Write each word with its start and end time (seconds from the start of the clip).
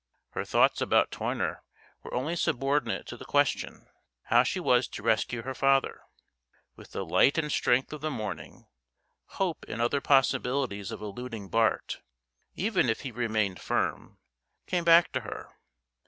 Her 0.31 0.43
thoughts 0.45 0.81
about 0.81 1.11
Toyner 1.11 1.61
were 2.01 2.15
only 2.15 2.35
subordinate 2.35 3.05
to 3.05 3.17
the 3.17 3.23
question, 3.23 3.85
how 4.23 4.41
she 4.41 4.59
was 4.59 4.87
to 4.87 5.03
rescue 5.03 5.43
her 5.43 5.53
father. 5.53 6.01
With 6.75 6.91
the 6.93 7.05
light 7.05 7.37
and 7.37 7.51
strength 7.51 7.93
of 7.93 8.01
the 8.01 8.09
morning, 8.09 8.65
hope 9.37 9.63
in 9.65 9.79
other 9.79 10.01
possibilities 10.01 10.89
of 10.89 11.03
eluding 11.03 11.49
Bart, 11.49 12.01
even 12.55 12.89
if 12.89 13.01
he 13.01 13.11
remained 13.11 13.61
firm, 13.61 14.17
came 14.65 14.83
back 14.83 15.11
to 15.11 15.19
her. 15.19 15.51